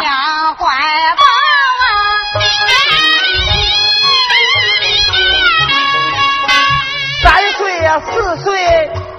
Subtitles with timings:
[0.00, 0.64] 娘怀
[1.16, 1.22] 抱
[1.80, 1.84] 啊
[7.22, 8.52] 三岁呀四岁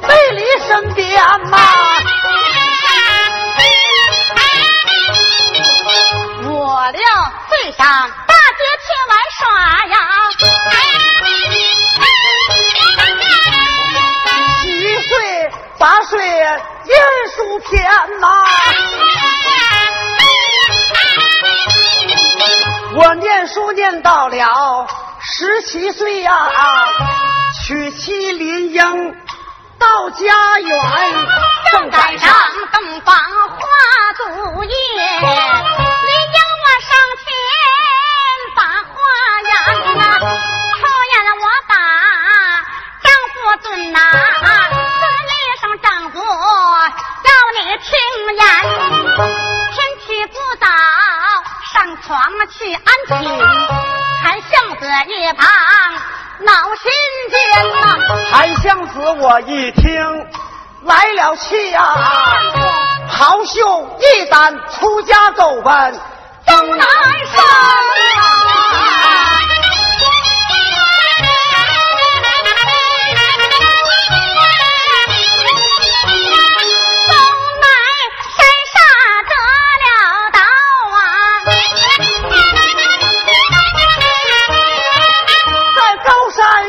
[0.07, 1.07] 背离身边
[1.49, 1.57] 吗
[6.47, 7.01] 我俩
[7.49, 8.09] 最傻
[25.75, 26.31] 七岁呀，
[27.65, 29.15] 娶妻临英
[29.77, 30.79] 到家园，
[31.69, 32.33] 正赶上
[32.71, 33.57] 洞房花
[61.47, 61.95] 气呀，
[63.09, 65.99] 袍袖一旦出家走奔
[66.45, 67.45] 东南山。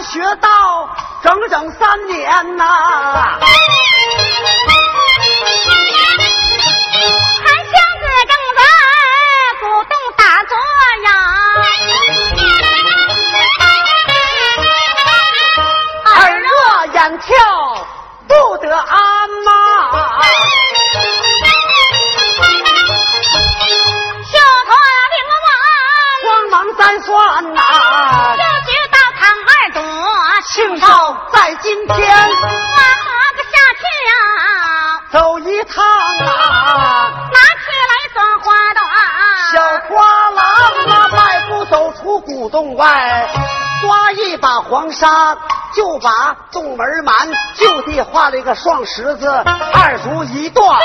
[0.08, 0.88] 学到
[1.20, 2.85] 整整三年呐，韩
[44.36, 45.34] 一把黄沙，
[45.74, 47.14] 就把洞门满，
[47.56, 50.78] 就地画了一个双十字，二足一断，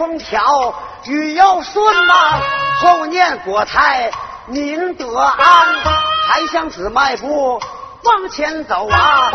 [0.00, 0.74] 风调
[1.04, 2.40] 雨又顺嘛，
[2.80, 4.10] 后念国泰
[4.46, 5.36] 民得安。
[6.26, 7.60] 韩湘子迈步
[8.04, 9.30] 往前走啊，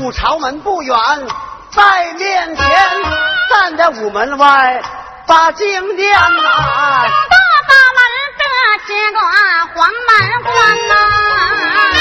[0.00, 0.96] 五朝门不远
[1.70, 2.66] 在面前，
[3.50, 4.82] 站在午门外
[5.26, 6.42] 把经念呐。
[6.42, 7.36] 大
[7.68, 8.00] 大门
[8.38, 8.44] 的
[8.88, 9.20] 这个
[9.74, 11.95] 黄门关呐。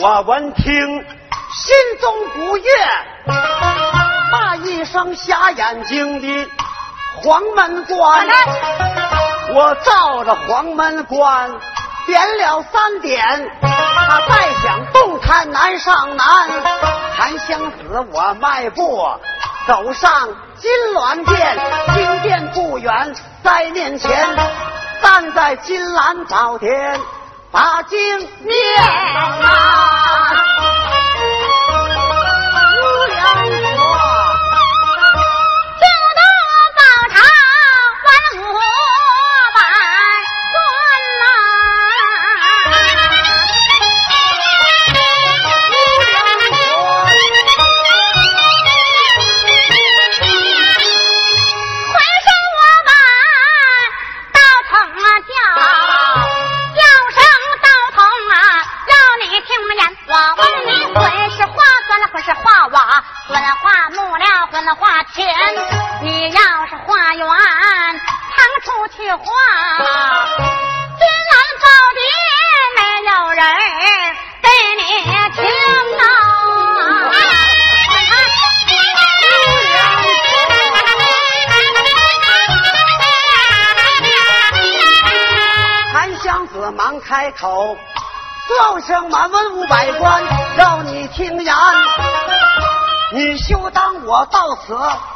[0.00, 2.64] 我闻听，心中不悦，
[4.30, 6.50] 骂一声瞎眼睛的
[7.20, 8.28] 黄门关。
[9.54, 11.50] 我照着黄门关
[12.06, 16.48] 点了三点，他再想动弹难上难。
[17.16, 19.04] 韩湘子，我迈步
[19.66, 20.28] 走上
[20.60, 21.58] 金銮殿，
[21.94, 23.12] 金殿不远
[23.42, 24.36] 在面前，
[25.02, 27.00] 站在金兰宝殿。
[27.50, 30.38] 把经念啊，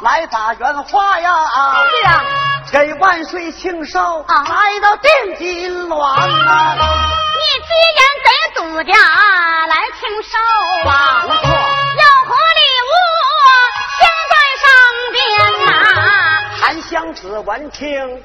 [0.01, 1.31] 来打圆花呀！
[1.89, 2.21] 是啊，
[2.71, 6.75] 给万岁庆寿，来到定金銮啊！
[7.35, 8.93] 你既然给祖家
[9.67, 10.37] 来庆寿
[10.89, 10.91] 啊，
[11.21, 12.93] 不错，有何礼物
[13.99, 14.01] 先
[14.31, 14.65] 在上
[15.11, 15.17] 边
[15.65, 15.71] 呐？
[16.61, 18.23] 韩湘子闻听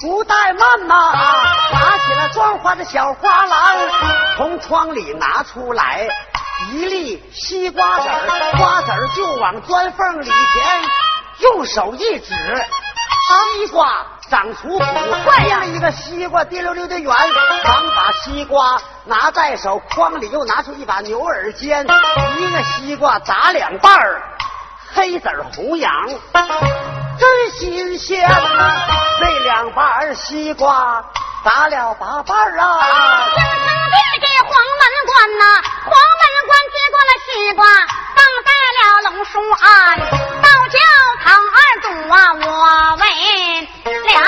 [0.00, 0.94] 不怠慢呐，
[1.72, 3.76] 拿起了装花的小花篮，
[4.36, 6.08] 从窗里拿出来
[6.72, 8.08] 一粒西瓜籽，
[8.58, 10.82] 瓜籽儿就往砖缝里填。
[11.38, 12.34] 用手一指，
[13.56, 14.84] 西瓜长出土，
[15.24, 17.14] 这样一个西瓜滴溜溜的圆，
[17.64, 21.86] 忙把西瓜拿在手，筐里又拿出一把牛耳尖，
[22.38, 24.22] 一个西瓜砸两半儿，
[24.94, 25.88] 黑籽红瓤，
[27.18, 28.36] 真新鲜呐！
[29.20, 31.04] 那两瓣西瓜
[31.44, 32.78] 砸了八瓣儿啊！
[33.34, 35.44] 京城地给黄门关呐，
[35.82, 37.66] 黄门关接过了西瓜，
[38.14, 38.48] 放在
[38.78, 39.64] 了龙书案。
[40.70, 40.78] 叫
[41.22, 43.02] 唐二祖啊，我为
[43.60, 44.18] 了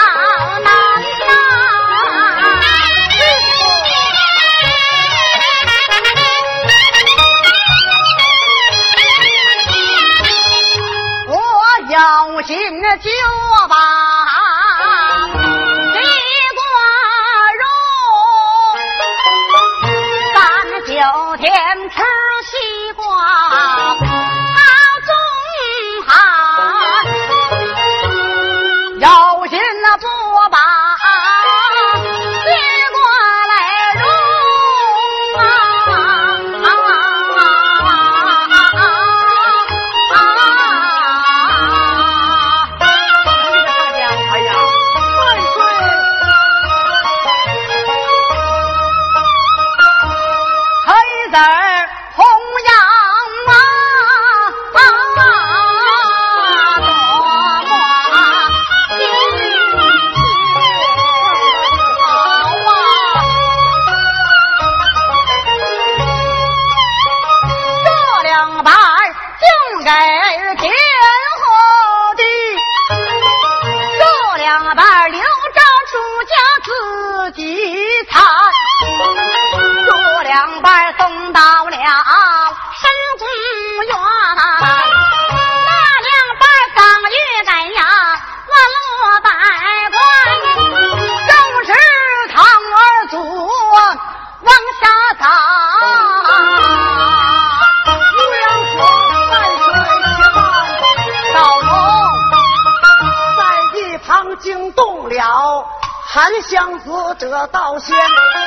[106.46, 107.96] 韩湘子得道仙，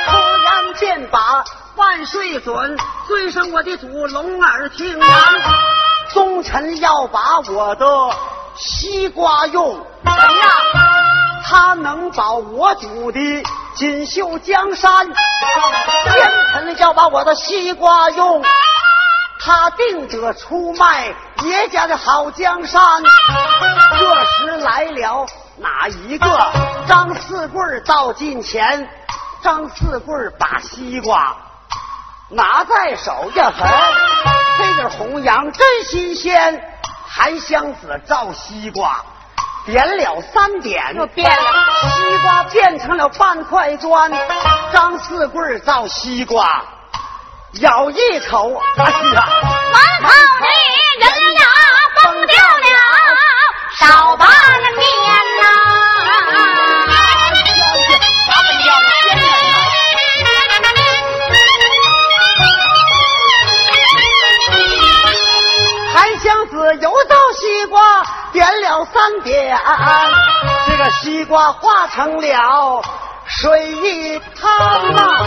[0.06, 1.44] 突然便把
[1.76, 5.08] 万岁准尊上我的祖龙耳听完，
[6.14, 7.86] 忠臣要把我的
[8.56, 10.50] 西瓜用，怎样？
[11.44, 13.20] 他能保我主的
[13.74, 18.42] 锦绣江山，奸臣要把我的西瓜用，
[19.40, 22.80] 他定得出卖爷家的好江山。
[23.98, 25.26] 这时来了
[25.60, 26.52] 哪一个？
[26.88, 28.88] 张四贵到近前，
[29.42, 31.36] 张四贵把西瓜
[32.30, 33.66] 拿在手呀，嘿，
[34.58, 36.66] 这个红瓤真新鲜。
[37.06, 38.96] 韩湘子造西瓜。
[39.66, 41.52] 点了三点，又变了，
[41.82, 44.10] 西瓜变成了半块砖。
[44.72, 46.64] 张四贵造西瓜，
[47.60, 49.28] 咬一口，哎呀，
[49.72, 50.08] 满口
[50.40, 50.46] 的
[50.98, 51.42] 人呀
[52.02, 52.76] 崩掉了，
[53.76, 54.80] 少把那天
[65.92, 68.02] 韩湘子又到西瓜
[68.32, 69.58] 点了三点，
[70.66, 72.82] 这个西瓜化成了
[73.26, 74.50] 水一汤
[74.94, 75.26] 啊，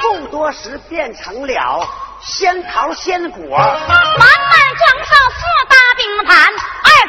[0.00, 1.86] 不多时变成了
[2.22, 3.58] 仙桃仙果。
[3.58, 4.28] 满满
[4.76, 5.40] 装上四，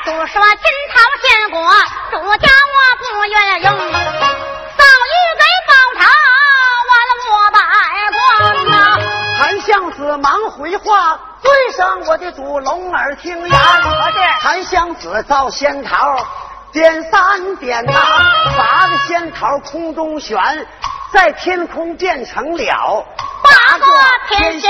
[0.09, 1.61] 二主说金桃仙果，
[2.09, 6.01] 主家我不愿用，早已给包茶
[6.89, 7.59] 完了我百
[8.17, 8.17] 官
[8.69, 8.73] 呐。
[9.37, 11.19] 韩相子忙回话。
[11.41, 13.59] 对上我的主龙耳听言，
[14.41, 16.17] 韩相子造仙桃，
[16.71, 17.93] 点三点呐，
[18.57, 20.37] 八个仙桃空中悬，
[21.13, 23.05] 在天空变成了
[23.41, 23.85] 八个
[24.29, 24.68] 天仙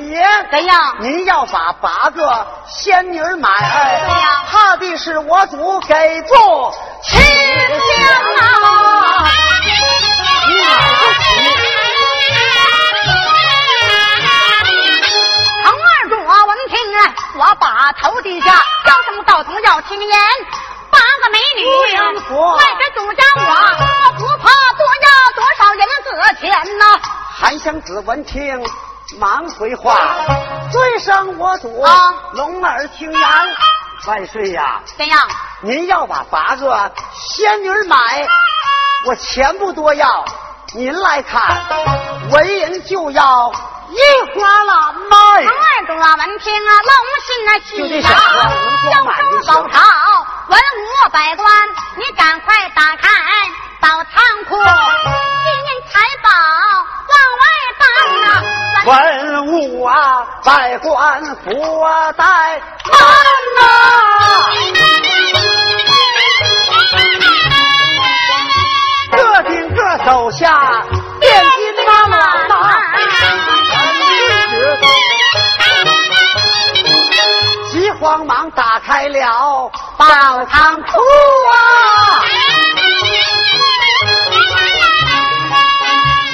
[0.00, 0.96] 爷，怎样？
[1.00, 3.48] 您要把八个仙女买，
[4.50, 6.72] 怕的是我主给做
[7.02, 7.28] 亲娘
[8.38, 8.42] 啊！
[15.62, 18.46] 唐二主闻听啊，我把头低下，
[18.84, 20.18] 叫声道童要听言。
[20.90, 24.44] 八个美女，外边主家我，我不怕
[24.76, 26.06] 多要多少银子
[26.40, 26.84] 钱呐。
[27.34, 28.62] 韩湘子闻听，
[29.18, 29.96] 忙回话，
[30.70, 31.84] 尊生我主
[32.32, 33.20] 龙儿听言，
[34.06, 34.80] 万岁呀！
[34.96, 35.20] 怎样？
[35.60, 37.96] 您要把八个仙女买，
[39.06, 40.24] 我钱不多要，
[40.74, 41.42] 您来看，
[42.30, 43.52] 文人就要。
[43.90, 43.98] 一
[44.32, 45.44] 花了卖。
[45.44, 46.94] 唐二主啊，闻听啊，龙
[47.26, 48.08] 心啊喜呀，
[48.90, 49.80] 叫声宝朝，
[50.48, 51.46] 文武百官，
[51.96, 53.08] 你赶快打开
[53.80, 56.30] 宝仓库，金银财宝
[57.10, 57.44] 往外
[57.78, 57.82] 搬
[58.22, 58.61] 呐。
[58.84, 61.50] 文武啊，百官福
[62.16, 62.24] 袋
[62.90, 62.98] 满
[63.56, 63.62] 呐，
[69.16, 70.82] 各顶各手下
[71.20, 72.18] 点金妈妈。
[78.00, 80.06] 慌忙打开了宝
[80.46, 80.88] 仓库
[81.52, 81.54] 啊，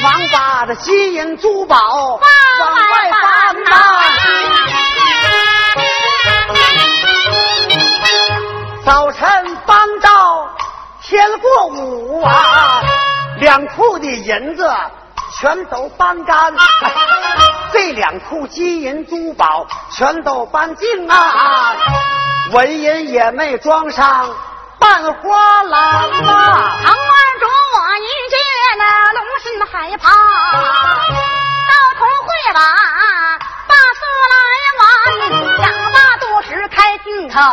[0.02, 1.76] 忙把这金银珠宝
[8.85, 10.49] 早晨帮到
[11.03, 12.81] 天过午啊，
[13.41, 14.71] 两库的银子
[15.41, 16.55] 全都搬干，
[17.73, 21.77] 这两库金银珠宝全都搬净啊，
[22.53, 24.31] 纹银也没装上
[24.79, 26.79] 半花篮啊。
[26.83, 28.39] 堂儿着我一见
[28.79, 30.09] 那龙心害怕，
[37.38, 37.45] 口，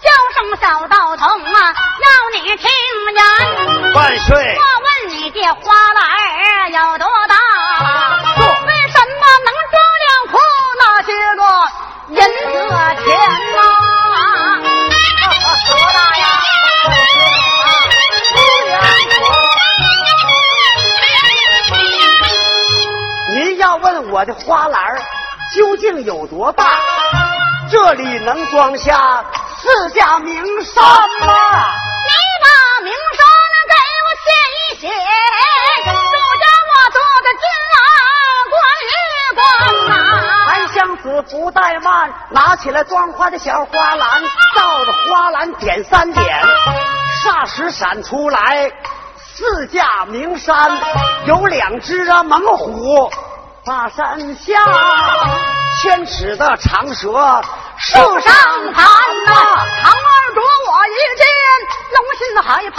[0.00, 2.70] 叫声小道童啊，要你听
[3.16, 3.20] 言。
[3.94, 4.56] 万岁！
[4.56, 7.34] 我问你这花篮儿有多大？
[8.64, 10.38] 为什么能装两库
[10.78, 11.42] 那些个
[12.10, 12.70] 银子
[13.02, 13.10] 钱
[13.56, 13.58] 呐？
[15.68, 16.24] 多大呀？
[23.34, 25.02] 您要问我的花篮儿
[25.56, 26.78] 究竟有多大？
[27.72, 29.24] 这里能装下
[29.56, 31.26] 四架名山吗？
[32.04, 32.10] 你
[32.42, 32.46] 把
[32.82, 33.24] 名声
[33.66, 34.88] 给我写一写，
[35.82, 35.88] 就
[36.42, 37.80] 叫我做个金郎
[38.52, 38.92] 官一
[39.38, 39.40] 官
[39.88, 39.90] 呐。
[40.46, 44.22] 韩湘子不怠慢，拿起来装花的小花篮，
[44.54, 46.44] 照着花篮点三点，
[47.24, 48.70] 霎时闪出来
[49.16, 50.78] 四架名山，
[51.24, 53.10] 有两只啊猛虎，
[53.64, 54.60] 把山下
[55.80, 57.08] 千尺的长蛇
[57.78, 58.32] 树上
[58.72, 58.84] 盘
[59.26, 59.32] 呐，
[59.82, 61.24] 堂儿捉我一见，
[61.92, 62.78] 龙心害怕。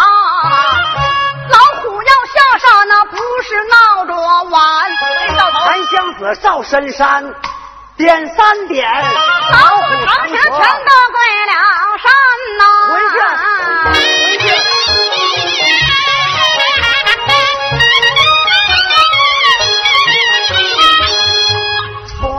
[1.49, 4.15] 老虎要下山那不是闹着
[4.49, 4.55] 玩。
[5.65, 7.33] 檀香子照深山
[7.97, 8.89] 点三点，
[9.51, 11.17] 老虎长蛇全都归
[11.49, 11.53] 了
[12.03, 12.05] 山
[12.57, 12.61] 呐。
[12.89, 13.15] 回去，
[13.91, 14.32] 回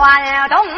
[0.05, 0.74] 关东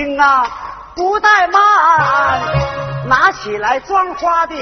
[0.00, 0.46] 听啊，
[0.94, 2.40] 不怠慢，
[3.06, 4.54] 拿起来装花的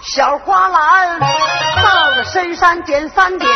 [0.00, 3.48] 小花篮，到了深山点三点，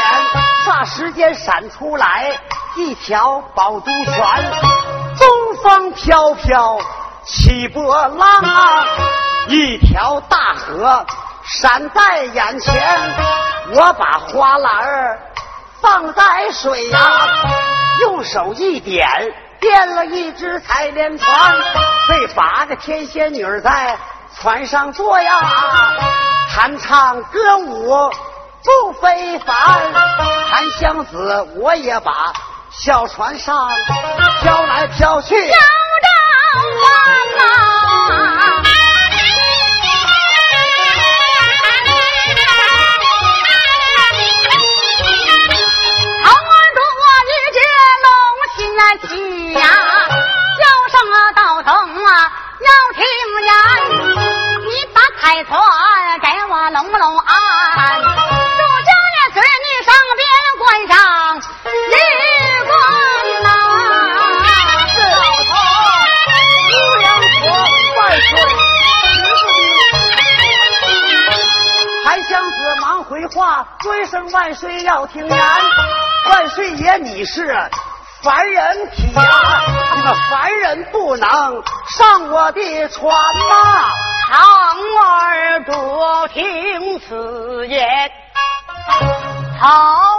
[0.64, 2.30] 霎时间闪出来
[2.76, 4.14] 一条宝珠泉，
[5.18, 6.78] 东风飘飘
[7.24, 8.86] 起波浪啊，
[9.48, 11.04] 一条大河
[11.42, 12.96] 闪在眼前，
[13.72, 15.18] 我把花篮
[15.80, 17.00] 放在水呀、
[17.98, 19.04] 用手一点，
[19.64, 21.54] 变了一只彩莲船，
[22.06, 23.96] 被八个天仙女儿在
[24.38, 25.32] 船上坐呀，
[26.54, 28.12] 弹唱歌舞
[28.62, 29.56] 不非凡。
[29.56, 32.12] 韩湘子我也把
[32.68, 33.66] 小船上
[34.42, 35.34] 飘来飘去。
[35.34, 36.10] 小张
[36.82, 36.84] 欢
[37.38, 37.40] 呐，
[46.22, 46.78] 好儿多
[47.30, 47.58] 一只
[48.04, 48.06] 龙
[48.54, 49.33] 心啊齐呀，叫声啊道声啊
[52.14, 53.02] 要听
[53.44, 53.48] 言，
[54.64, 55.50] 你把开船
[56.20, 57.30] 给我拢拢安，
[58.02, 60.22] 祝将也随你上边
[60.58, 60.94] 关上
[61.90, 61.92] 日
[62.66, 62.72] 光
[63.42, 63.48] 呐。
[66.70, 67.02] 姑娘
[67.34, 67.42] 说
[67.98, 68.26] 万岁！
[72.04, 75.36] 檀香子忙回话，尊声万岁要听言。
[76.30, 77.44] 万岁爷，你是
[78.24, 79.22] 凡人体呀、
[79.96, 81.28] 你们凡人不能
[81.90, 83.90] 上我的船呐、
[84.30, 84.40] 长
[85.04, 87.86] 儿多听此言，
[89.60, 90.13] 好。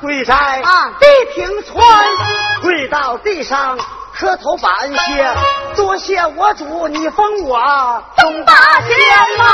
[0.00, 0.92] 跪在啊，
[1.34, 1.84] 平川，
[2.62, 3.78] 跪到地上
[4.14, 5.34] 磕头拜谢，
[5.74, 7.58] 多谢我主，你封我
[8.16, 8.88] 东八仙
[9.38, 9.44] 嘛！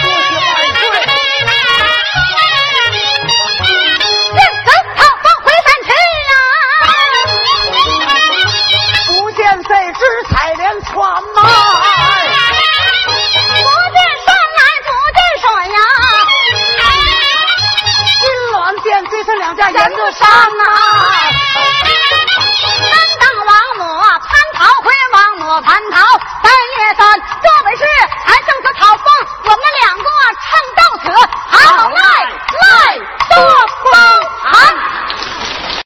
[0.00, 1.12] 不行，
[1.46, 1.50] 万
[4.34, 4.36] 岁！
[5.44, 5.90] 回山去，
[9.06, 10.96] 不见这只采莲船
[11.34, 11.97] 吗？
[19.78, 20.32] 人上啊！
[22.90, 25.96] 三当王母蟠桃会，王母蟠桃。